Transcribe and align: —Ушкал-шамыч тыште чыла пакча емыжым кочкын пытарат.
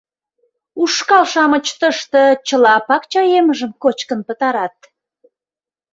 —Ушкал-шамыч 0.81 1.65
тыште 1.79 2.23
чыла 2.47 2.75
пакча 2.87 3.23
емыжым 3.39 3.71
кочкын 3.83 4.19
пытарат. 4.27 4.77